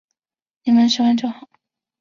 [0.63, 1.47] 妳们喜欢就好